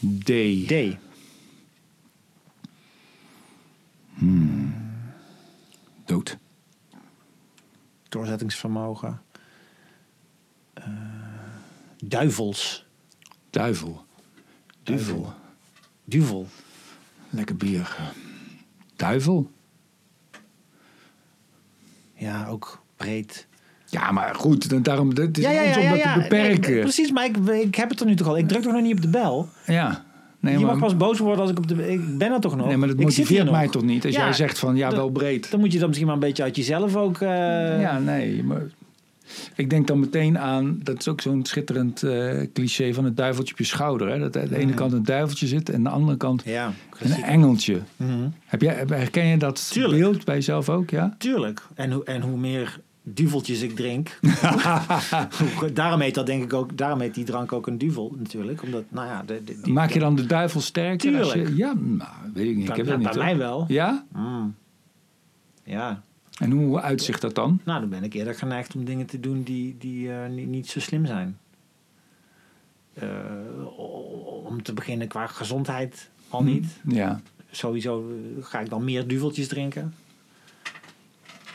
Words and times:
D. 0.00 0.66
D. 0.66 0.98
Dood. 6.04 6.38
Doorzettingsvermogen. 8.08 9.22
Eh, 10.74 10.84
duivels. 12.04 12.86
Duivel. 13.50 14.04
Duivel. 14.82 15.32
Duvel. 16.04 16.46
Lekker 17.30 17.56
bier. 17.56 18.12
Duivel. 18.96 19.50
Ja, 22.14 22.46
ook 22.46 22.82
breed. 22.96 23.48
Ja, 23.90 24.10
maar 24.10 24.34
goed, 24.34 24.70
dan, 24.70 24.82
daarom 24.82 25.08
het 25.08 25.38
is 25.38 25.44
Ja, 25.44 25.50
ja, 25.50 25.66
ons 25.66 25.76
om 25.76 25.82
ja, 25.82 25.90
dat 25.90 25.98
ja. 25.98 26.14
te 26.14 26.20
beperken. 26.20 26.80
Precies, 26.80 27.10
maar 27.10 27.24
ik, 27.24 27.36
ik 27.36 27.74
heb 27.74 27.90
het 27.90 28.00
er 28.00 28.06
nu 28.06 28.14
toch 28.14 28.26
al. 28.28 28.38
Ik 28.38 28.48
druk 28.48 28.62
toch 28.62 28.72
nog 28.72 28.82
niet 28.82 28.92
op 28.94 29.02
de 29.02 29.08
bel. 29.08 29.48
ja. 29.66 30.04
Nee, 30.40 30.58
je 30.58 30.64
maar, 30.64 30.70
mag 30.76 30.78
pas 30.88 30.96
boos 30.96 31.18
worden 31.18 31.40
als 31.40 31.50
ik 31.50 31.58
op 31.58 31.68
de... 31.68 31.92
Ik 31.92 32.18
ben 32.18 32.32
er 32.32 32.40
toch 32.40 32.56
nog. 32.56 32.66
nee, 32.66 32.76
maar 32.76 32.88
dat 32.88 32.96
Ik 32.98 33.02
motiveert 33.04 33.44
nog. 33.44 33.54
mij 33.54 33.68
toch 33.68 33.82
niet 33.82 34.04
als 34.06 34.14
jij 34.14 34.32
zegt 34.32 34.58
van 34.58 34.76
ja, 34.76 34.90
wel 34.90 35.10
breed. 35.10 35.50
Dan 35.50 35.60
moet 35.60 35.72
je 35.72 35.78
dan 35.78 35.86
misschien 35.86 36.06
maar 36.08 36.16
een 36.16 36.22
beetje 36.22 36.42
uit 36.42 36.56
jezelf 36.56 36.96
ook... 36.96 37.20
eh, 37.20 37.28
Ja, 37.80 37.98
nee. 37.98 38.42
Maar 38.44 38.62
ik 39.54 39.70
denk 39.70 39.86
dan 39.86 40.00
meteen 40.00 40.38
aan, 40.38 40.80
dat 40.82 40.98
is 40.98 41.08
ook 41.08 41.20
zo'n 41.20 41.44
schitterend 41.44 42.02
eh, 42.02 42.40
cliché 42.52 42.94
van 42.94 43.04
het 43.04 43.16
duiveltje 43.16 43.52
op 43.52 43.58
je 43.58 43.64
schouder. 43.64 44.08
Hè? 44.08 44.18
Dat 44.18 44.36
aan 44.36 44.48
de 44.48 44.56
ene 44.56 44.74
kant 44.74 44.92
een 44.92 45.04
duiveltje 45.04 45.46
zit 45.46 45.68
en 45.68 45.74
aan 45.74 45.82
de 45.82 45.88
andere 45.90 46.16
kant 46.16 46.42
Ja, 46.44 46.72
een 46.98 47.22
engeltje. 47.22 47.78
Mhm. 47.96 48.28
Heb 48.46 48.62
jij, 48.62 48.84
herken 48.88 49.26
je 49.26 49.36
dat 49.36 49.70
Tuurlijk. 49.72 49.98
beeld 50.02 50.24
bij 50.24 50.34
jezelf 50.34 50.68
ook? 50.68 50.90
Ja? 50.90 51.14
Tuurlijk. 51.18 51.62
En, 51.74 51.92
hoe 51.92 52.04
en 52.04 52.20
hoe 52.22 52.36
meer 52.38 52.80
duveltjes 53.02 53.60
ik 53.60 53.76
drink. 53.76 54.18
daarom 55.72 56.00
heet 56.00 56.14
dat 56.14 56.26
denk 56.26 56.42
ik 56.42 56.52
ook. 56.52 56.76
Daarom 56.76 57.00
heet 57.00 57.14
die 57.14 57.24
drank 57.24 57.52
ook 57.52 57.66
een 57.66 57.78
duvel 57.78 58.14
natuurlijk. 58.18 58.62
Omdat, 58.62 58.84
nou 58.88 59.06
ja, 59.06 59.22
de, 59.22 59.44
de- 59.44 59.60
die- 59.60 59.72
Maak 59.72 59.90
je 59.90 59.98
dan 59.98 60.16
de 60.16 60.26
duivel 60.26 60.60
sterker? 60.60 61.18
als 61.18 61.32
je, 61.32 61.56
ja, 61.56 61.72
nou, 61.74 62.10
weet 62.34 62.48
ik 62.48 62.56
niet. 62.56 62.68
Ik 62.68 62.74
bij, 62.74 62.76
heb 62.76 62.86
dat 62.86 62.98
niet. 62.98 63.08
bij 63.08 63.16
mij 63.24 63.36
wel. 63.36 63.64
Ja? 63.68 64.04
Mm. 64.12 64.54
Ja. 65.64 66.02
En 66.38 66.50
hoe 66.50 66.80
uitzicht 66.80 67.20
dat 67.20 67.34
dan? 67.34 67.60
Nou, 67.64 67.80
dan 67.80 67.88
ben 67.88 68.02
ik 68.04 68.12
eerder 68.14 68.34
geneigd 68.34 68.74
om 68.74 68.84
dingen 68.84 69.06
te 69.06 69.20
doen 69.20 69.42
die, 69.42 69.76
die 69.78 70.12
eh, 70.12 70.28
niet, 70.30 70.48
niet 70.48 70.68
zo 70.68 70.80
slim 70.80 71.06
zijn. 71.06 71.38
Eh, 72.94 73.08
om 74.44 74.62
te 74.62 74.72
beginnen 74.72 75.08
qua 75.08 75.26
gezondheid 75.26 76.10
al 76.28 76.42
niet. 76.42 76.66
Ja. 76.86 77.20
Sowieso 77.50 78.10
eh, 78.10 78.44
ga 78.44 78.60
ik 78.60 78.68
dan 78.70 78.84
meer 78.84 79.06
duveltjes 79.06 79.48
drinken. 79.48 79.94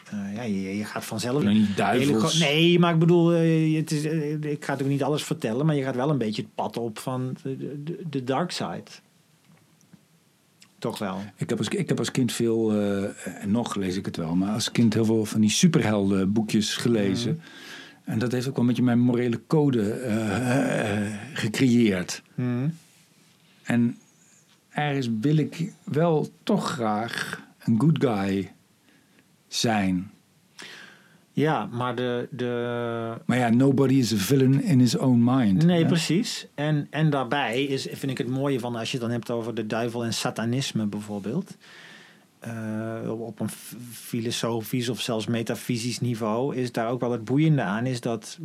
Eh, 0.10 0.36
ja, 0.36 0.42
je, 0.42 0.78
je 0.78 0.86
gaat 0.86 1.06
vanzelf... 1.06 1.44
Niet 1.44 1.54
hele 1.54 1.76
duivels. 1.76 2.40
nee, 2.40 2.80
maar 2.80 2.94
ik 2.94 3.00
bedoel, 3.00 3.34
eh, 3.34 3.76
het 3.78 3.92
is, 3.92 4.06
eh, 4.06 4.32
ik 4.32 4.42
ga 4.42 4.72
natuurlijk 4.72 4.90
niet 4.90 5.04
alles 5.04 5.24
vertellen, 5.24 5.66
maar 5.66 5.76
je 5.76 5.84
gaat 5.84 5.96
wel 5.96 6.10
een 6.10 6.18
beetje 6.18 6.42
het 6.42 6.56
pad 6.56 6.78
op 6.78 7.00
van 7.00 7.38
de, 7.44 7.84
de, 7.84 8.04
de 8.10 8.24
dark 8.24 8.52
side. 8.52 8.84
Toch 10.80 10.98
wel. 10.98 11.22
Ik 11.36 11.50
heb 11.50 11.58
als, 11.58 11.68
ik 11.68 11.90
heb 11.90 12.00
als 12.00 12.12
kind 12.12 12.32
veel, 12.32 12.72
eh, 12.72 13.44
en 13.44 13.52
nog 13.52 13.76
lees 13.76 13.96
ik 13.96 14.06
het 14.06 14.18
wel, 14.18 14.36
maar 14.36 14.54
als 14.54 14.72
kind 14.72 14.94
heel 14.94 15.06
veel 15.06 15.26
van 15.26 15.42
die 15.42 15.50
superhelden 15.50 16.34
boekjes 16.34 16.76
gelezen. 16.76 17.42
En 18.04 18.20
dat 18.20 18.32
heeft 18.32 18.48
ook 18.48 18.54
wel 18.54 18.62
een 18.62 18.70
beetje 18.70 18.84
mijn 18.84 19.00
morele 19.00 19.42
code 19.48 20.00
gecreëerd. 21.34 22.22
Mhm. 22.36 22.68
En 23.64 23.98
ergens 24.70 25.10
wil 25.22 25.38
ik 25.38 25.74
wel 25.84 26.30
toch 26.44 26.72
graag 26.72 27.44
een 27.64 27.80
good 27.80 27.98
guy 28.00 28.55
zijn. 29.48 30.12
Ja, 31.32 31.66
maar 31.66 31.96
de, 31.96 32.28
de, 32.32 33.16
Maar 33.26 33.38
ja, 33.38 33.50
nobody 33.50 33.94
is 33.96 34.14
a 34.14 34.18
villain 34.18 34.64
in 34.64 34.80
his 34.80 34.98
own 34.98 35.22
mind. 35.24 35.66
Nee, 35.66 35.82
hè? 35.82 35.88
precies. 35.88 36.48
En, 36.54 36.88
en 36.90 37.10
daarbij 37.10 37.64
is, 37.64 37.88
vind 37.92 38.12
ik 38.12 38.18
het 38.18 38.28
mooie 38.28 38.60
van 38.60 38.76
als 38.76 38.92
je 38.92 38.98
het 38.98 39.06
dan 39.06 39.16
hebt 39.16 39.32
over 39.32 39.56
de 39.56 39.68
duivel 39.68 40.04
en 40.04 40.14
satanisme 40.14 40.86
bijvoorbeeld. 40.86 41.58
eh, 42.40 43.22
op 43.22 43.40
een 43.40 43.50
filosofisch 43.92 44.90
of 44.90 45.02
zelfs 45.02 45.28
metafysisch 45.28 46.00
niveau 46.00 46.56
is 46.56 46.72
daar 46.72 46.90
ook 46.90 47.00
wel 47.00 47.12
het 47.12 47.24
boeiende 47.26 47.62
aan, 47.62 47.86
is 47.86 48.02
dat 48.02 48.40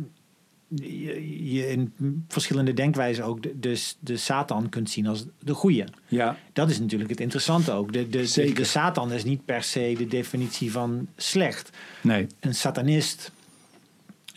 je, 0.75 1.53
je 1.53 1.69
in 1.69 1.93
verschillende 2.27 2.73
denkwijzen 2.73 3.25
ook 3.25 3.43
de, 3.43 3.59
de, 3.59 3.83
de 3.99 4.17
Satan 4.17 4.69
kunt 4.69 4.89
zien 4.89 5.07
als 5.07 5.25
de 5.39 5.53
goeie. 5.53 5.83
Ja, 6.07 6.37
Dat 6.53 6.69
is 6.69 6.79
natuurlijk 6.79 7.09
het 7.09 7.19
interessante 7.19 7.71
ook. 7.71 7.93
De, 7.93 8.07
de, 8.07 8.51
de 8.53 8.63
Satan 8.63 9.11
is 9.11 9.23
niet 9.23 9.45
per 9.45 9.63
se 9.63 9.95
de 9.97 10.07
definitie 10.07 10.71
van 10.71 11.07
slecht 11.15 11.69
nee. 12.01 12.27
een 12.39 12.55
satanist 12.55 13.31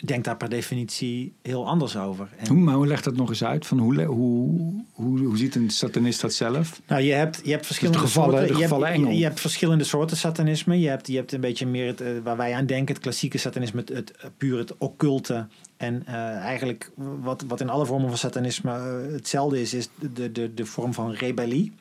denkt 0.05 0.25
daar 0.25 0.37
per 0.37 0.49
definitie 0.49 1.33
heel 1.43 1.67
anders 1.67 1.97
over. 1.97 2.29
En, 2.37 2.49
Hoe, 2.49 2.57
maar 2.57 2.75
hoe 2.75 2.87
legt 2.87 3.05
dat 3.05 3.17
nog 3.17 3.29
eens 3.29 3.45
uit? 3.45 3.67
Van 3.67 3.79
hoe, 3.79 4.03
hoe, 4.05 4.83
hoe, 4.93 5.19
hoe 5.21 5.37
ziet 5.37 5.55
een 5.55 5.71
satanist 5.71 6.21
dat 6.21 6.33
zelf? 6.35 6.81
nou, 6.87 7.03
je 7.03 7.13
hebt, 7.13 7.41
je 7.45 7.51
hebt 7.51 7.67
verschillende 7.67 7.99
de 8.01 8.07
gevallen- 8.07 8.31
soorten. 8.39 8.57
je, 8.57 8.75
hebt, 8.75 9.17
je, 9.19 9.25
hebt 9.25 9.41
verschillende 9.41 9.85
soorten 9.85 10.17
satanisme. 10.17 10.81
Je 10.81 10.89
hebt, 10.89 11.07
je 11.07 11.17
hebt 11.17 11.33
een 11.33 11.41
beetje 11.41 11.67
meer 11.67 11.87
het, 11.87 12.01
eh, 12.01 12.09
waar 12.23 12.37
wij 12.37 12.55
aan 12.55 12.67
denken, 12.67 12.95
het 12.95 13.03
klassieke 13.03 13.39
satanisme, 13.39 13.81
het, 13.81 13.89
het 13.89 14.11
eh, 14.17 14.27
puur 14.37 14.59
het 14.59 14.79
occulte. 14.79 15.47
En 15.77 16.03
eh, 16.07 16.15
eigenlijk 16.37 16.91
wat, 17.21 17.45
wat 17.49 17.61
in 17.61 17.69
alle 17.69 17.87
vormen 17.87 18.09
van 18.09 18.19
satanisme 18.19 18.71
hetzelfde 19.13 19.61
is, 19.61 19.75
is 19.75 19.89
de, 20.15 20.33
de, 20.33 20.55
de 20.55 20.67
vorm 20.67 20.95
van 20.95 21.11
rebellie. 21.13 21.73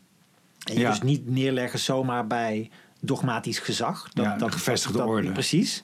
En 0.63 0.73
je 0.73 0.79
Ja. 0.79 0.89
dus 0.89 1.01
niet 1.01 1.29
neerleggen 1.29 1.79
zomaar 1.79 2.27
bij 2.27 2.69
dogmatisch 2.99 3.59
gezag. 3.59 4.09
Ja, 4.13 4.35
de 4.37 4.51
gevestigde 4.51 5.03
orde. 5.05 5.31
Precies. 5.31 5.83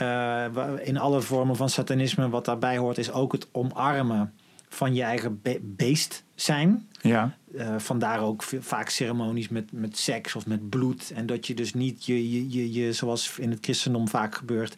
Eh, 0.00 0.46
in 0.82 0.98
alle 0.98 1.20
vormen 1.20 1.56
van 1.56 1.68
satanisme, 1.68 2.28
wat 2.28 2.44
daarbij 2.44 2.76
hoort, 2.78 2.98
is 2.98 3.12
ook 3.12 3.32
het 3.32 3.48
omarmen 3.52 4.32
van 4.68 4.94
je 4.94 5.02
eigen 5.02 5.40
be- 5.42 5.60
beest 5.62 6.24
zijn. 6.34 6.86
Ja, 7.00 7.38
Eh, 7.56 7.74
vandaar 7.78 8.20
ook 8.20 8.42
vaak 8.60 8.88
ceremonies 8.88 9.48
met, 9.48 9.72
met 9.72 9.98
seks 9.98 10.36
of 10.36 10.46
met 10.46 10.68
bloed. 10.68 11.10
En 11.14 11.26
dat 11.26 11.46
je 11.46 11.54
dus 11.54 11.74
niet 11.74 12.04
je, 12.06 12.30
je, 12.30 12.50
je, 12.50 12.72
je, 12.72 12.92
zoals 12.92 13.38
in 13.38 13.50
het 13.50 13.58
christendom 13.60 14.08
vaak 14.08 14.34
gebeurt, 14.34 14.74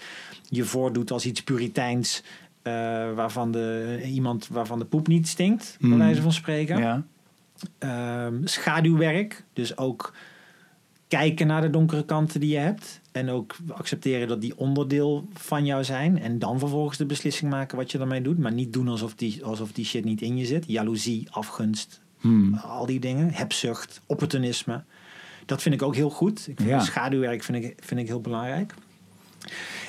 je 0.49 0.65
voordoet 0.65 1.11
als 1.11 1.27
iets 1.27 1.43
puriteins. 1.43 2.23
eh, 2.63 2.73
waarvan 3.15 3.51
de, 3.53 4.01
iemand 4.05 4.49
waarvan 4.49 4.79
de 4.79 4.85
poep 4.85 5.07
niet 5.09 5.29
stinkt, 5.29 5.77
bij 5.81 5.89
Mm. 5.91 5.99
wijze 5.99 6.23
van 6.23 6.33
spreken. 6.33 6.79
ja. 6.79 7.03
Ehm, 7.79 8.35
schaduwwerk, 8.47 9.45
dus 9.53 9.77
ook 9.77 10.13
kijken 11.09 11.47
naar 11.47 11.61
de 11.61 11.71
donkere 11.71 12.05
kanten 12.05 12.41
die 12.41 12.51
je 12.51 12.59
hebt. 12.59 13.01
En 13.13 13.29
ook 13.31 13.57
accepteren 13.69 14.29
dat 14.29 14.41
die 14.41 14.57
onderdeel 14.59 15.29
van 15.35 15.65
jou 15.65 15.85
zijn. 15.85 16.19
En 16.19 16.39
dan 16.39 16.59
vervolgens 16.59 16.99
de 16.99 17.07
beslissing 17.07 17.51
maken 17.51 17.77
wat 17.77 17.91
je 17.91 17.99
daarmee 17.99 18.23
doet. 18.23 18.39
Maar 18.39 18.53
niet 18.53 18.73
doen 18.73 18.89
alsof 18.89 19.15
die, 19.15 19.45
alsof 19.45 19.73
die 19.73 19.85
shit 19.85 20.05
niet 20.05 20.23
in 20.23 20.37
je 20.37 20.47
zit. 20.47 20.65
Jaloezie, 20.67 21.27
afgunst, 21.31 22.01
Hmm. 22.21 22.55
al 22.55 22.87
die 22.87 23.01
dingen. 23.01 23.31
Hebzucht, 23.33 24.01
opportunisme. 24.07 24.85
Dat 25.47 25.63
vind 25.63 25.75
ik 25.75 25.83
ook 25.83 25.95
heel 25.95 26.11
goed. 26.11 26.49
Ik 26.49 26.57
vind 26.57 26.69
Ja. 26.69 26.81
Schaduwwerk 26.81 27.43
vind 27.43 27.65
ik, 27.65 27.77
vind 27.81 28.01
ik 28.01 28.07
heel 28.07 28.21
belangrijk. 28.21 28.75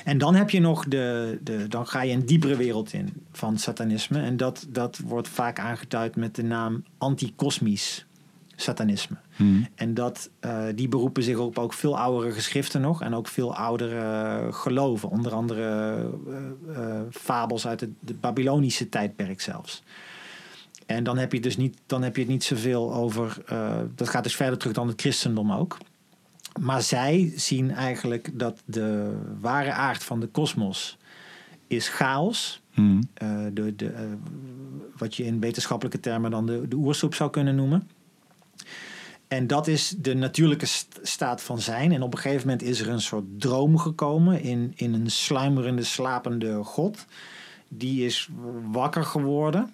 En 0.04 0.18
dan 0.18 0.34
heb 0.34 0.50
je 0.50 0.60
nog 0.60 0.84
de, 0.88 1.38
de. 1.42 1.68
Dan 1.68 1.86
ga 1.86 2.02
je 2.02 2.12
een 2.12 2.26
diepere 2.26 2.56
wereld 2.56 2.92
in 2.92 3.12
van 3.32 3.58
satanisme. 3.58 4.20
En 4.20 4.36
dat, 4.36 4.66
dat 4.68 4.98
wordt 5.04 5.28
vaak 5.28 5.58
aangeduid 5.58 6.16
met 6.16 6.34
de 6.34 6.42
naam 6.42 6.84
anticosmisch 6.98 8.06
satanisme. 8.56 9.16
Hmm. 9.36 9.68
En 9.74 9.94
dat, 9.94 10.30
eh, 10.40 10.64
die 10.74 10.88
beroepen 10.88 11.22
zich 11.22 11.38
op 11.38 11.58
ook 11.58 11.72
veel 11.72 11.98
oudere 11.98 12.32
geschriften 12.32 12.80
nog. 12.80 13.02
En 13.02 13.14
ook 13.14 13.28
veel 13.28 13.54
oudere 13.54 14.52
geloven. 14.52 15.08
Onder 15.08 15.32
andere 15.32 15.62
eh, 16.28 16.76
eh, 16.76 17.00
fabels 17.10 17.66
uit 17.66 17.80
het, 17.80 18.20
Babylonische 18.20 18.88
tijdperk 18.88 19.40
zelfs. 19.40 19.82
En 20.86 21.04
dan 21.04 21.18
heb 21.18 21.32
je 21.32 21.40
dus 21.40 21.56
niet, 21.56 21.78
dan 21.86 22.02
heb 22.02 22.14
je 22.16 22.22
het 22.22 22.30
niet 22.30 22.44
zoveel 22.44 22.94
over. 22.94 23.36
dat 23.94 24.08
gaat 24.08 24.22
dus 24.22 24.36
verder 24.36 24.58
terug 24.58 24.74
dan 24.74 24.88
het 24.88 25.00
christendom 25.00 25.52
ook. 25.52 25.78
Maar 26.60 26.82
zij 26.82 27.32
zien 27.36 27.70
eigenlijk 27.70 28.30
dat 28.32 28.62
de 28.64 29.16
ware 29.40 29.72
aard 29.72 30.04
van 30.04 30.20
de 30.20 30.26
kosmos 30.26 30.98
is 31.66 31.88
chaos. 31.88 32.62
Hmm. 32.72 33.00
De, 33.52 33.76
de, 33.76 34.16
wat 34.96 35.14
je 35.16 35.24
in 35.24 35.40
wetenschappelijke 35.40 36.00
termen 36.00 36.30
dan 36.30 36.46
de, 36.46 36.68
de 36.68 36.76
oersoep 36.76 37.14
zou 37.14 37.30
kunnen 37.30 37.54
noemen. 37.54 37.88
En 39.28 39.46
dat 39.46 39.66
is 39.66 39.94
de 39.98 40.14
natuurlijke 40.14 40.66
st- 40.66 40.98
staat 41.02 41.42
van 41.42 41.60
zijn. 41.60 41.92
En 41.92 42.02
op 42.02 42.12
een 42.14 42.18
gegeven 42.20 42.46
moment 42.48 42.62
is 42.62 42.80
er 42.80 42.88
een 42.88 43.00
soort 43.00 43.24
droom 43.38 43.78
gekomen 43.78 44.40
in, 44.42 44.72
in 44.74 44.94
een 44.94 45.10
sluimerende, 45.10 45.82
slapende 45.84 46.64
God. 46.64 47.06
Die 47.68 48.04
is 48.06 48.28
wakker 48.70 49.04
geworden. 49.04 49.70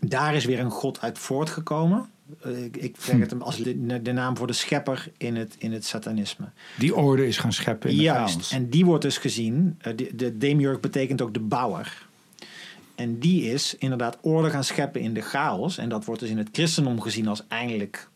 Daar 0.00 0.34
is 0.34 0.44
weer 0.44 0.58
een 0.60 0.70
God 0.70 1.00
uit 1.00 1.18
voortgekomen. 1.18 2.08
Eh, 2.40 2.64
Ik, 2.64 2.76
ik 2.76 2.96
zeg 2.98 3.18
het 3.18 3.30
hem 3.30 3.42
als 3.42 3.56
de, 3.56 4.02
de 4.02 4.12
naam 4.12 4.36
voor 4.36 4.46
de 4.46 4.52
schepper 4.52 5.08
in 5.16 5.36
het, 5.36 5.54
in 5.58 5.72
het 5.72 5.84
satanisme. 5.84 6.46
Die 6.78 6.94
orde 6.94 7.26
is 7.26 7.38
gaan 7.38 7.52
scheppen 7.52 7.90
in 7.90 7.96
de 7.96 8.02
Juist, 8.02 8.32
chaos. 8.34 8.50
en 8.50 8.70
die 8.70 8.84
wordt 8.84 9.02
dus 9.02 9.18
gezien, 9.18 9.76
eh, 9.80 9.96
de, 9.96 10.10
de 10.14 10.38
demiurg 10.38 10.80
betekent 10.80 11.22
ook 11.22 11.34
de 11.34 11.40
bouwer. 11.40 12.06
En 12.94 13.18
die 13.18 13.42
is 13.52 13.74
inderdaad 13.78 14.18
orde 14.20 14.50
gaan 14.50 14.64
scheppen 14.64 15.00
in 15.00 15.14
de 15.14 15.20
chaos. 15.20 15.78
En 15.78 15.88
dat 15.88 16.04
wordt 16.04 16.20
dus 16.20 16.30
in 16.30 16.38
het 16.38 16.48
christendom 16.52 17.00
gezien 17.00 17.28
als 17.28 17.42
eindelijk, 17.48 18.08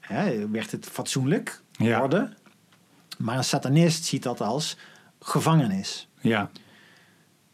hè, 0.00 0.48
werd 0.48 0.70
het 0.70 0.86
fatsoenlijk, 0.86 1.62
Ja. 1.72 2.00
orde. 2.02 2.32
Maar 3.18 3.36
een 3.36 3.44
satanist 3.44 4.04
ziet 4.04 4.22
dat 4.22 4.40
als 4.40 4.76
gevangenis. 5.20 6.08
Ja, 6.20 6.50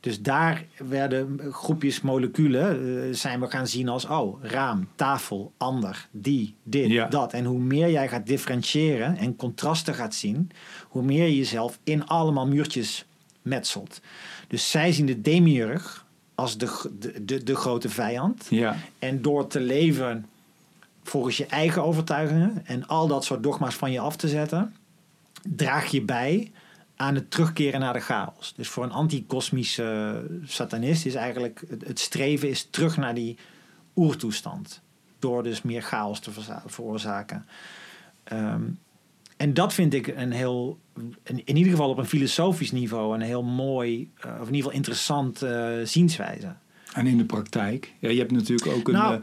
Dus 0.01 0.21
daar 0.23 0.65
werden 0.79 1.41
groepjes 1.53 2.01
moleculen, 2.01 2.71
eh, 3.09 3.15
zijn 3.15 3.41
we 3.41 3.51
gaan 3.51 3.67
zien 3.67 3.89
als, 3.89 4.05
oh, 4.07 4.45
raam, 4.45 4.89
tafel, 4.95 5.53
ander, 5.57 6.09
die, 6.11 6.57
dit, 6.63 6.89
Ja. 6.91 7.07
dat. 7.07 7.33
En 7.33 7.45
hoe 7.45 7.59
meer 7.59 7.91
jij 7.91 8.09
gaat 8.09 8.27
differentiëren 8.27 9.17
en 9.17 9.37
contrasten 9.37 9.95
gaat 9.95 10.15
zien, 10.15 10.51
hoe 10.89 11.03
meer 11.03 11.25
je 11.27 11.37
jezelf 11.37 11.79
in 11.85 12.07
allemaal 12.07 12.47
muurtjes 12.47 13.05
metselt. 13.43 14.01
Dus 14.49 14.71
zij 14.71 14.93
zien 14.93 15.07
de 15.07 15.21
demiurg 15.21 16.04
als 16.35 16.59
de, 16.59 16.91
de, 16.99 17.25
de, 17.25 17.43
de 17.43 17.57
grote 17.57 17.89
vijand. 17.89 18.47
Ja, 18.51 18.77
En 18.99 19.23
door 19.23 19.47
te 19.47 19.61
leven 19.61 20.27
volgens 21.03 21.37
je 21.37 21.47
eigen 21.47 21.85
overtuigingen 21.85 22.63
en 22.67 22.87
al 22.87 23.07
dat 23.07 23.25
soort 23.25 23.43
dogma's 23.43 23.75
van 23.75 23.93
je 23.93 24.01
af 24.01 24.17
te 24.17 24.29
zetten, 24.29 24.75
draag 25.43 25.91
je 25.91 26.03
bij 26.03 26.53
aan 26.97 27.15
het 27.15 27.31
terugkeren 27.31 27.81
naar 27.81 27.93
de 27.93 28.01
chaos. 28.01 28.53
Dus 28.57 28.69
voor 28.69 28.85
een 28.85 28.93
anti-kosmische 28.93 30.23
satanist 30.45 31.07
is 31.07 31.15
eigenlijk 31.15 31.63
het, 31.69 31.87
het 31.87 32.01
streven 32.01 32.49
is 32.49 32.69
terug 32.71 32.97
naar 32.97 33.15
die 33.15 33.39
oertoestand. 33.97 34.81
Door 35.19 35.43
dus 35.43 35.63
meer 35.63 35.83
chaos 35.83 36.21
te 36.21 36.31
veroorzaken. 36.67 37.47
Ehm, 38.25 38.63
en 39.37 39.55
dat 39.55 39.73
vind 39.75 39.95
ik 39.95 40.07
een 40.07 40.33
heel, 40.33 40.79
in, 41.23 41.57
ieder 41.57 41.73
geval 41.73 41.89
op 41.91 41.99
een 41.99 42.07
filosofisch 42.07 42.73
niveau, 42.73 43.15
een 43.15 43.21
heel 43.21 43.43
mooi, 43.43 44.11
eh, 44.17 44.31
of 44.31 44.49
in 44.49 44.55
ieder 44.55 44.57
geval 44.57 44.73
interessant 44.73 45.43
eh, 45.43 45.71
zienswijze. 45.85 46.55
en 46.93 47.07
in 47.07 47.19
de 47.19 47.25
praktijk. 47.25 47.93
Ja, 47.99 48.09
je 48.09 48.19
hebt 48.19 48.33
natuurlijk 48.33 48.77
ook 48.77 48.89
een, 48.89 48.95
Nou. 48.95 49.15
eh, 49.15 49.21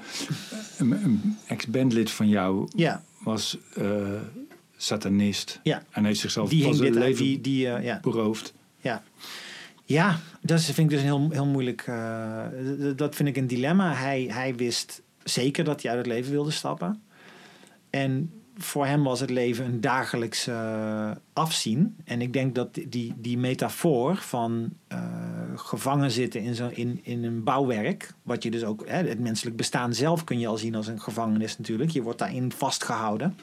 een, 0.77 0.91
een 0.91 1.37
ex-bandlid 1.47 2.11
van 2.11 2.29
jou, 2.29 2.67
Ja, 2.75 3.03
was 3.23 3.57
satanist. 4.77 5.59
Ja. 5.63 5.83
En 5.89 6.05
heeft 6.05 6.19
zichzelf 6.19 6.49
die 6.49 6.77
dit 6.77 6.95
leven 6.95 7.23
die, 7.23 7.41
die, 7.41 7.59
ja. 7.67 7.99
beroofd. 8.01 8.53
Ja, 8.79 9.03
ja 9.85 10.19
dat 10.41 10.61
vind 10.61 10.77
ik 10.77 10.89
dus 10.89 10.99
een 10.99 11.05
heel, 11.05 11.29
heel 11.31 11.45
moeilijk. 11.45 11.85
dat 12.95 13.15
vind 13.15 13.29
ik 13.29 13.37
een 13.37 13.47
dilemma. 13.47 13.93
Hij, 13.93 14.27
hij 14.31 14.55
wist 14.55 15.01
zeker 15.23 15.63
dat 15.63 15.81
hij 15.81 15.91
uit 15.91 15.99
het 15.99 16.13
leven 16.13 16.31
wilde 16.31 16.51
stappen. 16.51 17.01
En 17.89 18.31
voor 18.63 18.85
hem 18.85 19.03
was 19.03 19.19
het 19.19 19.29
leven 19.29 19.65
een 19.65 19.81
dagelijks 19.81 20.47
eh, 20.47 21.11
afzien. 21.33 21.95
En 22.03 22.21
ik 22.21 22.33
denk 22.33 22.55
dat 22.55 22.73
die, 22.73 23.13
die 23.17 23.37
metafoor 23.37 24.15
van 24.15 24.69
eh, 24.87 24.99
gevangen 25.55 26.11
zitten 26.11 26.41
in, 26.41 26.55
zo, 26.55 26.69
in, 26.73 26.99
in 27.03 27.23
een 27.23 27.43
bouwwerk, 27.43 28.13
wat 28.23 28.43
je 28.43 28.51
dus 28.51 28.63
ook, 28.63 28.87
hè, 28.87 29.07
het 29.07 29.19
menselijk 29.19 29.55
bestaan 29.55 29.93
zelf 29.93 30.23
kun 30.23 30.39
je 30.39 30.47
al 30.47 30.57
zien 30.57 30.75
als 30.75 30.87
een 30.87 31.01
gevangenis 31.01 31.57
natuurlijk. 31.57 31.89
Je 31.89 32.01
wordt 32.01 32.19
daarin 32.19 32.51
vastgehouden. 32.51 33.37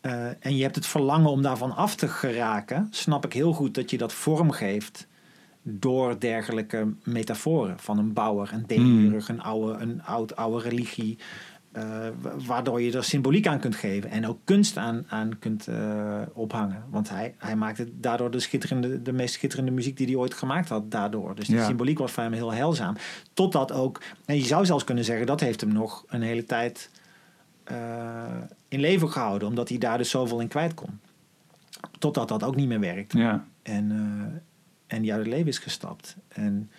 Eh, 0.00 0.26
en 0.40 0.56
je 0.56 0.62
hebt 0.62 0.76
het 0.76 0.86
verlangen 0.86 1.30
om 1.30 1.42
daarvan 1.42 1.76
af 1.76 1.94
te 1.94 2.08
geraken, 2.08 2.88
snap 2.90 3.24
ik 3.24 3.32
heel 3.32 3.52
goed 3.52 3.74
dat 3.74 3.90
je 3.90 3.98
dat 3.98 4.12
vorm 4.12 4.50
geeft 4.50 5.06
door 5.62 6.20
dergelijke 6.20 6.94
metaforen 7.02 7.78
van 7.78 7.98
een 7.98 8.12
bouwer, 8.12 8.50
een 8.52 8.64
demiurg, 8.66 9.28
een, 9.28 9.42
oude, 9.42 9.82
een 9.82 10.02
oud, 10.02 10.36
oude 10.36 10.68
religie, 10.68 11.18
waardoor 12.46 12.82
je 12.82 12.92
er 12.92 13.04
symboliek 13.04 13.46
aan 13.46 13.58
kunt 13.58 13.76
geven 13.76 14.10
en 14.10 14.26
ook 14.26 14.38
kunst 14.44 14.76
aan, 14.76 15.04
aan 15.08 15.38
kunt 15.38 15.68
eh, 15.68 16.20
ophangen. 16.32 16.84
Want 16.90 17.08
hij, 17.08 17.34
hij 17.38 17.56
maakte 17.56 18.00
daardoor 18.00 18.30
de, 18.30 18.40
schitterende, 18.40 19.02
de 19.02 19.12
meest 19.12 19.34
schitterende 19.34 19.70
muziek 19.70 19.96
die 19.96 20.06
hij 20.06 20.14
ooit 20.16 20.34
gemaakt 20.34 20.68
had 20.68 20.90
daardoor. 20.90 21.34
Dus 21.34 21.46
die 21.46 21.56
Ja. 21.56 21.64
symboliek 21.66 21.98
was 21.98 22.12
voor 22.12 22.22
hem 22.22 22.32
heel 22.32 22.52
heilzaam. 22.52 22.96
Totdat 23.32 23.72
ook, 23.72 24.00
en 24.24 24.36
je 24.36 24.44
zou 24.44 24.66
zelfs 24.66 24.84
kunnen 24.84 25.04
zeggen, 25.04 25.26
dat 25.26 25.40
heeft 25.40 25.60
hem 25.60 25.72
nog 25.72 26.04
een 26.08 26.22
hele 26.22 26.44
tijd 26.44 26.90
eh, 27.64 27.76
in 28.68 28.80
leven 28.80 29.10
gehouden, 29.10 29.48
omdat 29.48 29.68
hij 29.68 29.78
daar 29.78 29.98
dus 29.98 30.10
zoveel 30.10 30.40
in 30.40 30.48
kwijt 30.48 30.74
kon. 30.74 31.00
Totdat 31.98 32.28
dat 32.28 32.42
ook 32.42 32.56
niet 32.56 32.68
meer 32.68 32.80
werkt. 32.80 33.12
Ja. 33.12 33.44
En, 33.62 33.90
eh, 33.90 34.96
en 34.96 35.02
die 35.02 35.12
uit 35.12 35.20
het 35.20 35.30
leven 35.34 35.48
is 35.48 35.58
gestapt. 35.58 36.16
En 36.28 36.70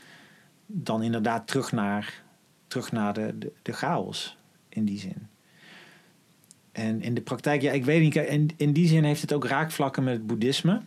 dan 0.65 1.03
inderdaad 1.03 1.47
terug 1.47 1.71
naar, 1.71 2.23
terug 2.67 2.91
naar 2.91 3.13
de, 3.13 3.37
de, 3.37 3.51
de 3.61 3.73
chaos 3.73 4.37
in 4.75 4.85
die 4.85 4.99
zin. 4.99 5.27
En 6.71 7.01
in 7.01 7.13
de 7.13 7.21
praktijk, 7.21 7.61
ja, 7.61 7.71
ik 7.71 7.85
weet 7.85 8.01
niet. 8.01 8.15
In, 8.15 8.49
in 8.57 8.73
die 8.73 8.87
zin 8.87 9.03
heeft 9.03 9.21
het 9.21 9.33
ook 9.33 9.45
raakvlakken 9.45 10.03
met 10.03 10.13
het 10.13 10.27
boeddhisme. 10.27 10.81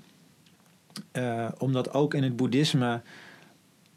Eh, 1.13 1.49
omdat 1.59 1.93
ook 1.95 2.15
in 2.15 2.23
het 2.23 2.37
boeddhisme 2.37 3.01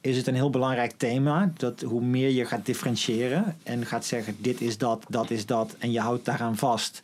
is 0.02 0.18
het 0.18 0.28
een 0.28 0.36
heel 0.36 0.50
belangrijk 0.50 0.92
thema. 0.92 1.52
Dat 1.58 1.82
hoe 1.82 2.02
meer 2.02 2.30
je 2.30 2.46
gaat 2.46 2.66
differentiëren 2.66 3.58
en 3.64 3.86
gaat 3.86 4.06
zeggen: 4.06 4.36
dit 4.40 4.62
is 4.62 4.78
dat, 4.78 5.06
dat 5.10 5.30
is 5.30 5.46
dat. 5.46 5.76
En 5.80 5.92
je 5.92 6.00
houdt 6.00 6.26
daaraan 6.26 6.58
vast. 6.58 7.02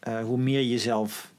eh, 0.00 0.24
hoe 0.24 0.38
meer 0.38 0.60
je 0.60 0.68
jezelf 0.68 1.32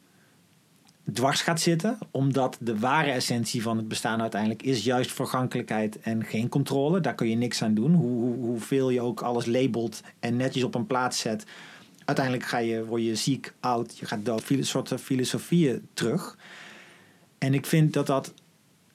dwars 1.13 1.41
gaat 1.41 1.59
zitten. 1.61 1.97
Omdat 2.11 2.57
de 2.59 2.79
ware 2.79 3.11
essentie 3.11 3.61
van 3.61 3.77
het 3.77 3.87
bestaan 3.87 4.21
uiteindelijk 4.21 4.63
is 4.63 4.83
juist 4.83 5.11
vergankelijkheid 5.11 5.99
en 5.99 6.23
geen 6.25 6.49
controle. 6.49 6.99
Daar 6.99 7.15
kun 7.15 7.29
je 7.29 7.35
niks 7.35 7.61
aan 7.61 7.73
doen. 7.73 7.93
Hoe, 7.93 8.19
hoe, 8.19 8.35
hoeveel 8.35 8.89
je 8.89 9.01
ook 9.01 9.21
alles 9.21 9.45
labelt 9.45 10.01
en 10.19 10.35
netjes 10.35 10.63
op 10.63 10.75
een 10.75 10.87
plaats 10.87 11.19
zet. 11.19 11.45
Uiteindelijk 12.05 12.45
ga 12.45 12.57
je, 12.57 12.85
word 12.85 13.03
je 13.03 13.15
ziek, 13.15 13.53
oud, 13.59 13.97
je 13.97 14.05
gaat 14.05 14.25
dood. 14.25 14.41
Filo- 14.41 14.63
soorten 14.63 14.99
filosofieën 14.99 15.87
terug. 15.93 16.37
En 17.37 17.53
ik 17.53 17.65
vind 17.65 17.93
dat 17.93 18.07
dat 18.07 18.33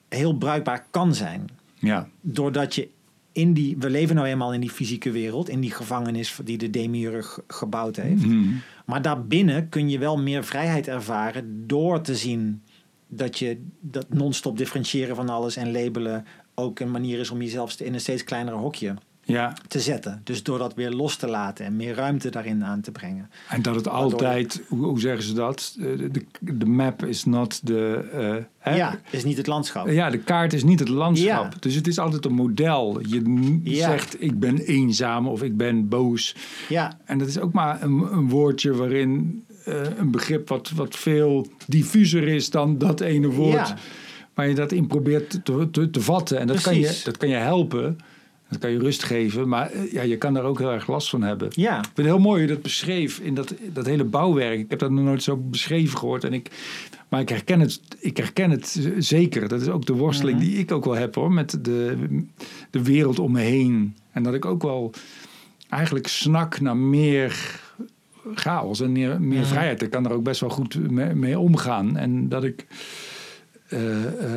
heel 0.09 0.37
bruikbaar 0.37 0.85
kan 0.91 1.15
zijn. 1.15 1.49
Ja. 1.79 2.07
Doordat 2.21 2.75
je 2.75 2.89
in 3.31 3.53
die... 3.53 3.77
We 3.77 3.89
leven 3.89 4.15
nou 4.15 4.27
eenmaal 4.27 4.53
in 4.53 4.59
die 4.59 4.69
fysieke 4.69 5.11
wereld. 5.11 5.49
In 5.49 5.59
die 5.59 5.71
gevangenis 5.71 6.39
die 6.43 6.57
de 6.57 6.69
demiurg 6.69 7.39
gebouwd 7.47 7.95
heeft. 7.95 8.25
Mhm. 8.25 8.49
Maar 8.85 9.01
daarbinnen 9.01 9.69
kun 9.69 9.89
je 9.89 9.99
wel 9.99 10.17
meer 10.17 10.43
vrijheid 10.43 10.87
ervaren 10.87 11.67
door 11.67 12.01
te 12.01 12.15
zien 12.15 12.63
dat 13.07 13.39
je 13.39 13.61
dat 13.79 14.13
non-stop 14.13 14.57
differentiëren 14.57 15.15
van 15.15 15.29
alles 15.29 15.55
en 15.55 15.71
labelen 15.71 16.25
ook 16.55 16.79
een 16.79 16.91
manier 16.91 17.19
is 17.19 17.29
om 17.29 17.41
jezelf 17.41 17.79
in 17.79 17.93
een 17.93 17.99
steeds 17.99 18.23
kleinere 18.23 18.57
hokje 18.57 18.95
Ja. 19.23 19.53
te 19.67 19.79
zetten. 19.79 20.21
Dus 20.23 20.43
door 20.43 20.57
dat 20.57 20.73
weer 20.73 20.91
los 20.91 21.15
te 21.15 21.27
laten 21.27 21.65
en 21.65 21.75
meer 21.75 21.95
ruimte 21.95 22.29
daarin 22.29 22.63
aan 22.65 22.81
te 22.81 22.91
brengen. 22.91 23.29
En 23.49 23.61
dat 23.61 23.75
het 23.75 23.87
altijd, 23.87 24.61
hoe, 24.67 24.85
hoe 24.85 24.99
zeggen 24.99 25.23
ze 25.23 25.33
dat? 25.33 25.75
Eh, 25.79 25.85
De, 26.11 26.25
de, 26.39 26.65
map 26.65 27.05
is 27.05 27.25
not 27.25 27.67
de. 27.67 28.09
eh? 28.59 28.75
Ja, 28.77 28.99
is 29.09 29.23
niet 29.23 29.37
het 29.37 29.47
landschap. 29.47 29.87
Ja, 29.89 30.09
de 30.09 30.17
kaart 30.17 30.53
is 30.53 30.63
niet 30.63 30.79
het 30.79 30.89
landschap. 30.89 31.53
Ja. 31.53 31.59
Dus 31.59 31.75
het 31.75 31.87
is 31.87 31.99
altijd 31.99 32.25
een 32.25 32.33
model. 32.33 32.99
Je 33.07 33.59
Ja. 33.63 33.89
zegt 33.89 34.21
ik 34.23 34.39
ben 34.39 34.57
eenzaam 34.57 35.27
of 35.27 35.43
ik 35.43 35.57
ben 35.57 35.87
boos. 35.89 36.35
Ja, 36.69 36.97
En 37.05 37.17
dat 37.17 37.27
is 37.27 37.39
ook 37.39 37.53
maar 37.53 37.81
een, 37.83 38.07
een 38.11 38.29
woordje 38.29 38.73
waarin 38.73 39.43
eh, 39.65 39.81
een 39.97 40.11
begrip 40.11 40.47
wat, 40.49 40.69
wat 40.75 40.95
veel 40.95 41.47
diffuser 41.67 42.27
is 42.27 42.49
dan 42.49 42.77
dat 42.77 42.99
ene 43.01 43.27
woord. 43.29 43.67
Ja. 43.67 43.75
Waar 44.33 44.47
je 44.47 44.55
dat 44.55 44.71
in 44.71 44.87
probeert 44.87 45.39
te, 45.45 45.67
te, 45.71 45.89
te 45.89 46.01
vatten. 46.01 46.39
En 46.39 46.47
dat 46.47 46.61
kan, 46.61 46.79
je, 46.79 47.01
dat 47.03 47.17
kan 47.17 47.29
je 47.29 47.35
helpen. 47.35 47.97
Dat 48.51 48.59
kan 48.59 48.71
je 48.71 48.79
rust 48.79 49.03
geven. 49.03 49.47
Maar 49.47 49.71
eh, 49.71 49.91
ja, 49.93 50.01
je 50.01 50.17
kan 50.17 50.33
daar 50.33 50.43
ook 50.43 50.59
heel 50.59 50.71
erg 50.71 50.87
last 50.87 51.09
van 51.09 51.21
hebben. 51.23 51.47
ja, 51.51 51.77
Ik 51.77 51.83
vind 51.83 51.97
het 51.97 52.05
heel 52.05 52.19
mooi 52.19 52.39
hoe 52.39 52.47
je 52.49 52.53
dat 52.53 52.61
beschreef 52.63 53.19
in 53.19 53.33
dat, 53.33 53.53
dat 53.73 53.85
hele 53.85 54.03
bouwwerk. 54.03 54.59
Ik 54.59 54.69
heb 54.69 54.79
dat 54.79 54.91
nog 54.91 55.03
nooit 55.03 55.23
zo 55.23 55.37
beschreven 55.37 55.97
gehoord. 55.97 56.23
En 56.23 56.33
ik, 56.33 56.49
maar 57.09 57.19
ik 57.21 57.29
herken, 57.29 57.59
het, 57.59 57.79
ik 57.99 58.17
herken 58.17 58.49
het 58.49 58.89
zeker. 58.97 59.47
Dat 59.47 59.61
is 59.61 59.67
ook 59.67 59.85
de 59.85 59.93
worsteling 59.93 60.37
Mhm. 60.37 60.47
die 60.47 60.57
ik 60.57 60.71
ook 60.71 60.85
wel 60.85 60.95
heb 60.95 61.15
hoor. 61.15 61.31
Met 61.31 61.57
de, 61.61 61.97
de 62.69 62.83
wereld 62.83 63.19
om 63.19 63.31
me 63.31 63.41
heen. 63.41 63.95
En 64.11 64.23
dat 64.23 64.33
ik 64.33 64.45
ook 64.45 64.61
wel 64.61 64.93
eigenlijk 65.69 66.07
snak 66.07 66.59
naar 66.59 66.77
meer 66.77 67.59
chaos 68.35 68.81
en 68.81 68.91
meer, 68.91 69.21
meer 69.21 69.45
vrijheid. 69.45 69.81
Ik 69.81 69.89
kan 69.89 70.05
er 70.05 70.11
ook 70.11 70.23
best 70.23 70.39
wel 70.39 70.49
goed 70.49 70.91
mee, 70.91 71.13
mee 71.13 71.39
omgaan. 71.39 71.97
En 71.97 72.29
dat 72.29 72.43
ik 72.43 72.65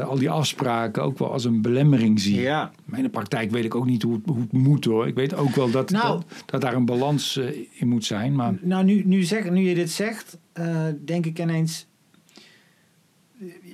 al 0.07 0.19
die 0.19 0.31
afspraken 0.31 1.03
ook 1.03 1.19
wel 1.19 1.33
als 1.33 1.45
een 1.45 1.62
belemmering 1.62 2.21
zie. 2.21 2.41
ja. 2.41 2.71
Maar 2.85 2.99
in 2.99 3.05
de 3.05 3.11
praktijk 3.11 3.50
weet 3.50 3.64
ik 3.64 3.75
ook 3.75 3.87
niet 3.87 4.03
hoe 4.03 4.14
het, 4.14 4.23
hoe 4.26 4.41
het 4.41 4.53
moet 4.53 4.85
hoor. 4.85 5.07
Ik 5.07 5.14
weet 5.14 5.35
ook 5.35 5.55
wel 5.55 5.71
dat, 5.71 5.91
Nou. 5.91 6.07
dat, 6.09 6.25
dat 6.47 6.61
daar 6.61 6.75
een 6.75 6.85
balans 6.85 7.37
eh, 7.37 7.47
in 7.73 7.88
moet 7.88 8.05
zijn. 8.05 8.35
Maar 8.35 8.55
Nou, 8.61 8.85
nu, 8.85 9.03
nu, 9.07 9.23
zeg, 9.23 9.50
nu 9.50 9.61
je 9.69 9.75
dit 9.75 9.91
zegt, 9.91 10.38
eh, 10.53 10.87
denk 11.05 11.26
ik 11.26 11.38
ineens... 11.38 11.87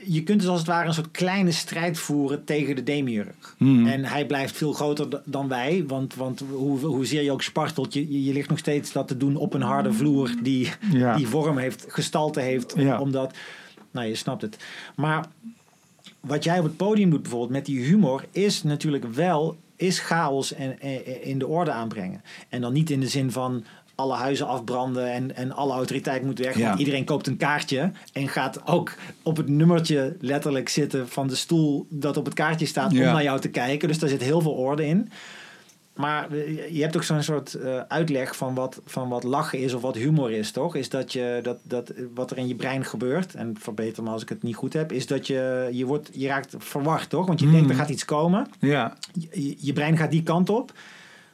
Je 0.05 0.23
kunt 0.23 0.41
dus 0.41 0.49
als 0.49 0.59
het 0.59 0.69
ware 0.69 0.87
een 0.89 0.95
soort 0.95 1.11
kleine 1.11 1.51
strijd 1.51 1.99
voeren 1.99 2.45
tegen 2.45 2.77
de 2.77 2.83
demiurg. 2.83 3.55
Hmm. 3.59 3.87
En 3.87 4.05
hij 4.05 4.27
blijft 4.27 4.57
veel 4.57 4.73
groter 4.73 5.23
dan 5.25 5.49
wij. 5.49 5.85
Want, 5.87 6.15
want 6.15 6.45
hoe, 6.53 6.79
hoezeer 6.79 7.23
je 7.23 7.33
ook 7.33 7.43
spartelt, 7.43 7.93
je, 7.95 8.25
je- 8.25 8.33
ligt 8.33 8.49
nog 8.49 8.59
steeds 8.59 8.93
dat 8.93 9.09
te 9.09 9.17
doen 9.17 9.37
op 9.37 9.55
een 9.55 9.63
harde 9.63 9.93
vloer 9.93 10.35
die, 10.43 10.69
Ja. 10.93 11.17
die 11.17 11.27
vorm 11.27 11.57
heeft, 11.59 11.85
gestalte 11.89 12.41
heeft. 12.41 12.73
Ja. 12.77 13.01
Omdat, 13.01 13.35
nou 13.91 14.07
je 14.07 14.15
snapt 14.15 14.43
het. 14.43 14.57
Maar 14.97 15.25
wat 16.21 16.45
jij 16.45 16.59
op 16.59 16.65
het 16.65 16.77
podium 16.77 17.11
doet 17.11 17.23
bijvoorbeeld 17.23 17.51
met 17.53 17.67
die 17.67 17.81
humor, 17.85 18.25
is 18.31 18.63
natuurlijk 18.63 19.05
wel 19.05 19.57
is 19.77 19.99
chaos 19.99 20.53
en, 20.55 20.81
en- 20.81 21.23
in 21.25 21.39
de 21.39 21.47
orde 21.47 21.71
aanbrengen. 21.71 22.23
En 22.49 22.61
dan 22.61 22.73
niet 22.73 22.91
in 22.91 23.01
de 23.01 23.09
zin 23.09 23.31
van 23.31 23.65
alle 23.95 24.15
huizen 24.15 24.47
afbranden 24.47 25.13
en, 25.13 25.37
en 25.37 25.53
alle 25.53 25.73
autoriteit 25.73 26.23
moet 26.23 26.39
weg. 26.39 26.57
Ja. 26.59 26.67
Want 26.69 26.79
iedereen 26.79 27.05
koopt 27.05 27.27
een 27.27 27.37
kaartje 27.37 27.93
en 28.13 28.29
gaat 28.29 28.67
ook 28.67 28.95
op 29.23 29.37
het 29.37 29.49
nummertje 29.49 30.17
letterlijk 30.21 30.69
zitten 30.69 31.09
van 31.09 31.27
de 31.27 31.35
stoel 31.35 31.87
dat 31.91 32.17
op 32.17 32.25
het 32.25 32.35
kaartje 32.35 32.67
staat 32.67 32.93
Ja. 32.93 33.07
om 33.07 33.13
naar 33.13 33.23
jou 33.23 33.41
te 33.41 33.49
kijken. 33.49 33.89
Dus 33.89 33.99
daar 33.99 34.09
zit 34.09 34.23
heel 34.23 34.41
veel 34.41 34.53
orde 34.53 34.87
in. 34.87 35.11
Maar 35.95 36.37
je 36.71 36.83
hebt 36.83 36.97
ook 36.97 37.03
zo'n 37.03 37.23
soort 37.23 37.55
eh, 37.55 37.81
uitleg 37.89 38.37
van 38.37 38.55
wat, 38.55 38.81
van 38.85 39.09
wat 39.09 39.23
lachen 39.25 39.59
is 39.59 39.75
of 39.75 39.83
wat 39.83 39.95
humor 39.95 40.31
is, 40.31 40.51
toch? 40.51 40.75
Is 40.75 40.89
dat 40.89 41.13
je 41.13 41.41
dat, 41.43 41.59
dat 41.63 41.93
wat 42.15 42.31
er 42.31 42.39
in 42.39 42.49
je 42.49 42.55
brein 42.55 42.85
gebeurt, 42.85 43.35
en 43.35 43.55
verbeter 43.59 44.03
me 44.03 44.11
als 44.11 44.23
ik 44.23 44.29
het 44.29 44.43
niet 44.43 44.57
goed 44.57 44.73
heb, 44.73 44.93
is 44.93 45.07
dat 45.07 45.27
je 45.27 45.69
je, 45.73 45.87
wordt, 45.87 46.11
je 46.13 46.27
raakt 46.27 46.55
verward, 46.59 47.11
toch? 47.11 47.27
Want 47.27 47.41
je 47.41 47.47
Hmm. 47.47 47.55
denkt 47.55 47.71
er 47.71 47.77
gaat 47.77 47.89
iets 47.89 48.05
komen. 48.05 48.47
Ja, 48.59 48.97
Je, 49.33 49.57
je 49.59 49.73
brein 49.73 49.97
gaat 49.97 50.11
die 50.11 50.23
kant 50.23 50.51
op, 50.51 50.73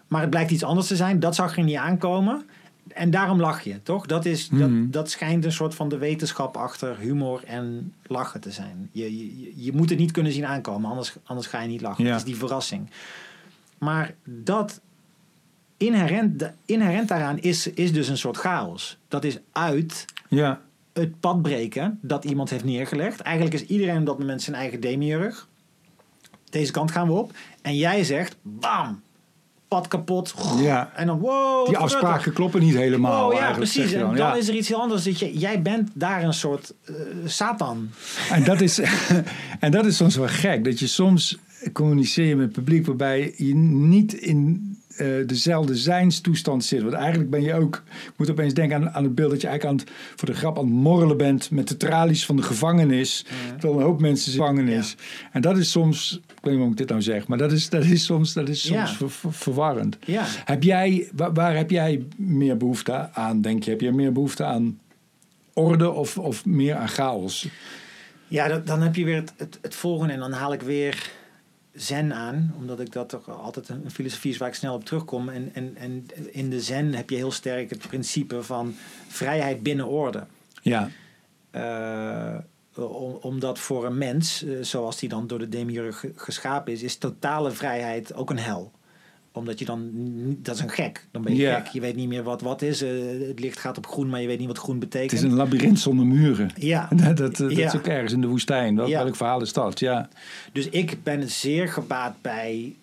maar 0.09 0.21
het 0.21 0.31
blijkt 0.31 0.51
iets 0.51 0.63
anders 0.65 0.87
te 0.87 0.97
zijn. 0.97 1.21
Dat 1.21 1.35
zag 1.35 1.57
er 1.57 1.63
niet 1.65 1.77
aankomen. 1.77 2.47
En 2.89 3.11
daarom 3.11 3.41
lach 3.41 3.63
je, 3.63 3.83
toch? 3.83 4.07
Dat, 4.07 4.25
is, 4.25 4.49
dat, 4.49 4.71
dat 4.93 5.11
schijnt 5.11 5.45
een 5.45 5.53
soort 5.53 5.75
van 5.75 5.89
de 5.89 5.99
wetenschap 5.99 6.57
achter 6.57 6.99
humor 6.99 7.43
en 7.47 7.93
lachen 8.07 8.41
te 8.41 8.51
zijn. 8.51 8.89
Je, 8.93 9.17
je, 9.17 9.53
je 9.65 9.73
moet 9.73 9.91
het 9.91 9.99
niet 9.99 10.11
kunnen 10.11 10.33
zien 10.33 10.47
aankomen, 10.47 10.91
anders, 10.91 11.17
anders 11.25 11.47
ga 11.47 11.61
je 11.61 11.69
niet 11.69 11.81
lachen. 11.81 12.05
Ja. 12.05 12.11
Het 12.11 12.19
is 12.19 12.27
die 12.27 12.37
verrassing. 12.37 12.89
Maar 13.79 14.15
dat 14.25 14.81
inherent, 15.77 16.51
inherent 16.65 17.09
daaraan 17.09 17.39
is, 17.39 17.67
is 17.67 17.93
dus 17.93 18.09
een 18.09 18.19
soort 18.19 18.37
chaos. 18.37 18.99
Dat 19.09 19.25
is 19.25 19.39
uit 19.53 20.05
ja, 20.29 20.61
het 20.93 21.21
pad 21.21 21.43
breken 21.43 21.99
dat 22.03 22.25
iemand 22.25 22.51
heeft 22.51 22.65
neergelegd. 22.65 23.21
Eigenlijk 23.21 23.55
is 23.55 23.65
iedereen 23.65 23.99
op 23.99 24.07
dat 24.07 24.19
moment 24.19 24.43
zijn 24.43 24.57
eigen 24.57 24.81
demiurg. 24.81 25.49
Deze 26.51 26.73
kant 26.73 26.91
gaan 26.91 27.07
we 27.07 27.13
op. 27.13 27.33
En 27.63 27.77
jij 27.77 28.05
zegt, 28.05 28.37
bam, 28.43 29.03
pad 29.69 29.89
kapot. 29.89 30.35
Ja. 30.59 30.91
En 30.95 31.07
dan, 31.07 31.19
wow, 31.19 31.67
die 31.67 31.77
afspraken 31.77 32.33
kloppen 32.33 32.61
niet 32.61 32.75
helemaal. 32.75 33.29
Oh 33.29 33.35
ja, 33.35 33.53
precies. 33.53 33.93
En 33.93 34.01
dan. 34.01 34.17
Ja. 34.17 34.35
is 34.35 34.49
er 34.49 34.55
iets 34.55 34.69
heel 34.69 34.81
anders. 34.81 35.05
Dat 35.05 35.19
je, 35.19 35.39
jij 35.39 35.63
bent 35.63 35.91
daar 35.95 36.23
een 36.23 36.35
soort 36.35 36.75
eh, 36.85 36.95
Satan. 37.25 37.91
En 38.31 38.45
dat 38.45 38.61
is, 38.61 38.81
en 39.61 39.71
dat 39.71 39.87
is 39.87 39.97
soms 39.97 40.17
wel 40.17 40.29
gek. 40.29 40.65
Dat 40.65 40.79
je 40.79 40.87
soms 40.87 41.39
communiceert 41.73 42.37
met 42.37 42.45
het 42.47 42.55
publiek 42.55 42.87
waarbij 42.87 43.35
je 43.37 43.55
niet 43.55 44.13
in 44.13 44.71
eh, 44.97 45.07
dezelfde 45.27 45.77
zijnstoestand 45.77 46.65
zit. 46.65 46.83
Want 46.83 46.95
eigenlijk 46.95 47.31
ben 47.31 47.43
je 47.43 47.55
ook, 47.55 47.83
ik 48.07 48.13
moet 48.17 48.31
opeens 48.31 48.55
denken 48.55 48.77
aan, 48.77 48.91
aan 48.91 49.05
het 49.05 49.15
beeld 49.15 49.31
dat 49.31 49.41
je 49.41 49.47
eigenlijk 49.47 49.81
aan 49.81 49.87
het, 49.87 49.97
voor 50.17 50.29
de 50.29 50.35
grap 50.35 50.59
aan 50.59 50.65
het 50.65 50.73
morrelen 50.75 51.17
bent 51.17 51.51
met 51.51 51.69
de 51.69 51.77
tralies 51.77 52.27
van 52.27 52.37
de 52.37 52.43
gevangenis. 52.43 53.25
Terwijl 53.59 53.81
een 53.81 53.87
hoop 53.87 54.01
mensen 54.01 54.33
in 54.33 54.39
gevangenis. 54.39 54.97
En 55.33 55.41
dat 55.41 55.57
is 55.59 55.71
soms, 55.71 56.13
ik 56.13 56.21
weet 56.29 56.35
niet 56.45 56.53
waarom 56.55 56.71
ik 56.71 56.77
dit 56.77 56.89
nou 56.89 57.03
zeg, 57.03 57.27
maar 57.27 57.39
dat 57.39 57.53
is, 57.53 57.69
dat 57.69 57.85
is 57.85 58.05
soms, 58.05 58.33
dat 58.33 58.49
is 58.49 58.61
soms 58.67 58.91
Ja. 58.91 58.97
ver- 58.97 59.11
ver- 59.11 59.33
verwarrend. 59.33 59.97
Ja. 60.05 60.23
Heb 60.27 60.63
jij, 60.63 61.09
waar, 61.15 61.33
waar 61.33 61.57
heb 61.57 61.71
jij 61.71 62.05
meer 62.17 62.57
behoefte 62.57 63.13
aan, 63.13 63.41
denk 63.41 63.63
je? 63.63 63.71
Heb 63.71 63.81
je 63.81 63.93
meer 63.93 64.13
behoefte 64.13 64.45
aan 64.45 64.79
orde 65.53 65.91
of, 65.91 66.19
of 66.19 66.45
meer 66.47 66.75
aan 66.75 66.89
chaos? 66.89 67.49
Ja, 68.29 68.49
dat- 68.49 68.67
dan 68.67 68.81
heb 68.83 68.95
je 68.97 69.05
weer 69.05 69.17
het, 69.17 69.33
het, 69.37 69.59
het 69.63 69.75
volgende. 69.75 70.13
En 70.13 70.19
dan 70.19 70.33
haal 70.33 70.53
ik 70.53 70.63
weer 70.63 71.11
zen 71.77 72.13
aan. 72.15 72.55
Omdat 72.59 72.81
ik 72.81 72.93
dat 72.93 73.09
toch 73.09 73.29
altijd 73.41 73.69
een, 73.69 73.91
filosofie 73.91 74.31
is 74.31 74.37
waar 74.39 74.49
ik 74.49 74.55
snel 74.55 74.75
op 74.75 74.85
terugkom. 74.85 75.29
En, 75.29 75.51
en, 75.55 75.77
en 75.77 76.07
in 76.33 76.51
de 76.51 76.61
zen 76.61 76.95
heb 76.95 77.11
je 77.11 77.17
heel 77.17 77.31
sterk 77.33 77.71
het 77.71 77.87
principe 77.89 78.43
van 78.43 78.75
vrijheid 79.09 79.63
binnen 79.63 79.87
orde. 79.87 80.25
Ja, 80.63 80.91
Eh, 81.51 82.37
om- 82.75 83.19
omdat 83.21 83.59
voor 83.59 83.87
een 83.87 83.99
mens, 83.99 84.43
eh, 84.45 84.57
zoals 84.61 84.99
die 84.99 85.09
dan 85.09 85.27
door 85.27 85.39
de 85.39 85.49
demiurg 85.49 85.99
ge- 86.01 86.13
geschapen 86.17 86.73
is, 86.73 86.83
is 86.83 86.97
totale 86.97 87.51
vrijheid 87.51 88.15
ook 88.15 88.31
een 88.31 88.39
hel. 88.39 88.73
Omdat 89.37 89.59
je 89.59 89.65
dan, 89.65 89.91
dat 90.43 90.55
is 90.55 90.61
een 90.61 90.71
gek. 90.71 91.07
Dan 91.11 91.23
ben 91.23 91.35
je 91.37 91.47
gek. 91.55 91.67
Je 91.67 91.81
weet 91.81 91.97
niet 91.97 92.09
meer 92.09 92.23
wat 92.23 92.41
wat 92.41 92.63
is. 92.63 92.83
Eh, 92.83 92.91
het 93.29 93.41
licht 93.41 93.59
gaat 93.59 93.77
op 93.79 93.87
groen, 93.87 94.09
maar 94.09 94.21
je 94.21 94.27
weet 94.27 94.39
niet 94.39 94.47
wat 94.49 94.59
groen 94.59 94.79
betekent. 94.79 95.11
het 95.11 95.21
is 95.21 95.27
een 95.27 95.35
labyrint 95.37 95.79
zonder 95.79 96.07
muren. 96.07 96.51
Ja, 96.57 96.89
Dat, 97.05 97.17
dat, 97.17 97.37
dat 97.37 97.57
Ja. 97.57 97.67
is 97.67 97.77
ook 97.77 97.87
ergens 97.87 98.13
in 98.13 98.21
de 98.21 98.27
woestijn. 98.27 98.77
Welk, 98.77 98.89
Ja. 98.89 99.03
welk 99.03 99.17
verhaal 99.17 99.41
is 99.43 99.53
dat? 99.53 99.81
Ja, 99.81 100.09
dus 100.53 100.69
ik 100.69 101.03
ben 101.03 101.31
zeer 101.31 101.69
gebaat 101.69 102.15
bij, 102.23 102.75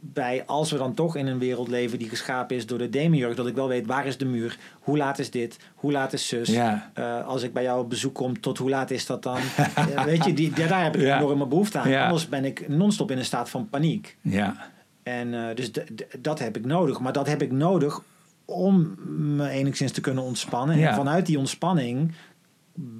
bij, 0.00 0.42
als 0.46 0.70
we 0.70 0.78
dan 0.78 0.94
toch 0.94 1.16
in 1.16 1.26
een 1.26 1.38
wereld 1.38 1.68
leven 1.68 1.98
die 1.98 2.08
geschapen 2.08 2.56
is 2.56 2.66
door 2.66 2.78
de 2.78 2.90
demiurg, 2.90 3.34
dat 3.36 3.46
ik 3.46 3.54
wel 3.54 3.68
weet 3.68 3.86
waar 3.86 4.06
is 4.06 4.16
de 4.18 4.24
muur, 4.24 4.58
hoe 4.80 4.96
laat 4.96 5.18
is 5.18 5.30
dit, 5.30 5.56
hoe 5.74 5.92
laat 5.92 6.12
is 6.12 6.28
zus. 6.28 6.48
ja, 6.48 6.90
Eh, 6.94 7.26
als 7.26 7.42
ik 7.42 7.52
bij 7.52 7.62
jou 7.62 7.80
op 7.80 7.88
bezoek 7.88 8.14
kom, 8.14 8.40
tot 8.40 8.58
hoe 8.58 8.68
laat 8.70 8.90
is 8.90 9.06
dat 9.06 9.22
dan? 9.22 9.38
Weet 10.04 10.24
je, 10.24 10.32
die, 10.32 10.52
daar 10.52 10.82
heb 10.84 10.96
ik 10.96 11.02
Ja. 11.02 11.18
enorme 11.18 11.46
behoefte 11.46 11.78
aan. 11.78 11.90
Ja. 11.90 12.04
Anders 12.04 12.28
ben 12.28 12.44
ik 12.44 12.68
non-stop 12.68 13.10
in 13.10 13.18
een 13.18 13.24
staat 13.24 13.50
van 13.50 13.68
paniek. 13.68 14.16
ja. 14.20 14.76
En 15.08 15.48
eh, 15.48 15.56
dus 15.56 15.70
dat 16.18 16.38
heb 16.38 16.56
ik 16.56 16.64
nodig. 16.64 17.00
Maar 17.00 17.12
dat 17.12 17.26
heb 17.26 17.42
ik 17.42 17.52
nodig 17.52 18.02
om 18.44 18.94
me 19.36 19.48
enigszins 19.48 19.92
te 19.92 20.00
kunnen 20.00 20.24
ontspannen. 20.24 20.78
Ja. 20.78 20.88
En 20.88 20.94
vanuit 20.94 21.26
die 21.26 21.38
ontspanning 21.38 22.12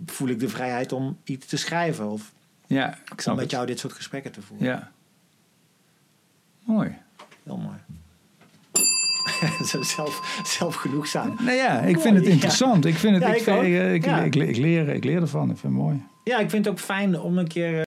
voel 0.07 0.29
ik 0.29 0.41
de 0.41 0.49
vrijheid 0.49 0.93
om 0.93 1.19
iets 1.25 1.47
te 1.47 1.57
schrijven. 1.57 2.11
Of 2.11 2.33
ja 2.67 2.99
ik 3.13 3.27
om 3.27 3.33
met 3.33 3.41
het. 3.41 3.51
jou 3.51 3.67
dit 3.67 3.79
soort 3.79 3.93
gesprekken 3.93 4.33
te 4.33 4.43
voeren. 4.43 4.67
Ja. 4.67 4.93
Mooi. 6.65 6.97
Heel 7.43 7.57
mooi. 7.57 7.77
Zo 9.71 9.83
zelf, 9.83 10.41
zelfgenoegzaam. 10.45 11.37
Nou 11.39 11.57
ja, 11.57 11.81
ik 11.81 12.01
vind 12.01 12.17
het 12.17 12.27
interessant. 12.27 12.85
Ik, 12.85 12.95
vind 12.95 13.25
het, 13.25 13.37
ik, 13.37 14.35
leer, 14.57 14.89
ik 14.89 15.05
leer 15.05 15.21
ervan. 15.21 15.51
Ik 15.51 15.57
vind 15.57 15.73
het 15.73 15.83
mooi. 15.83 16.03
Ja, 16.25 16.39
ik 16.39 16.51
vind 16.51 16.65
het 16.65 16.75
ook 16.75 16.81
fijn 16.81 17.21
om 17.21 17.39
een 17.39 17.49
keer 17.49 17.87